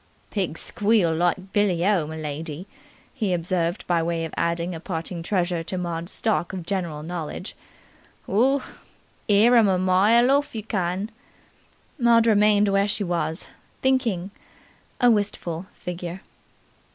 [0.31, 2.65] "Pigs squeal like billy o, m'lady!"
[3.13, 7.55] he observed by way of adding a parting treasure to Maud's stock of general knowledge.
[8.27, 8.63] "Oo!
[9.29, 11.11] 'Ear 'em a mile orf, you can!"
[11.99, 13.45] Maud remained where she was,
[13.83, 14.31] thinking,
[14.99, 16.21] a wistful figure.